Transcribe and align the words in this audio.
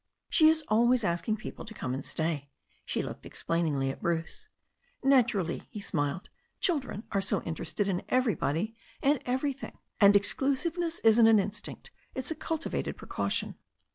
She 0.29 0.49
is 0.49 0.63
always 0.67 1.03
asking 1.03 1.37
people 1.37 1.63
to 1.63 1.75
come 1.75 1.93
and 1.93 2.03
stay," 2.03 2.49
she 2.85 3.03
looked 3.03 3.23
explainingly 3.23 3.91
at 3.91 4.01
Bruce. 4.01 4.49
"Naturally," 5.03 5.67
he 5.69 5.79
smiled. 5.79 6.29
"Children 6.59 7.03
are 7.11 7.21
so 7.21 7.43
interested 7.43 7.87
in 7.87 8.01
everybody 8.09 8.75
and 9.03 9.19
everything. 9.27 9.77
And 9.99 10.15
exclusiveness 10.15 11.01
isn't 11.03 11.27
an 11.27 11.37
in 11.37 11.51
stinct; 11.51 11.91
it's 12.15 12.31
a 12.31 12.35
cultivated 12.35 12.97
precaution." 12.97 13.59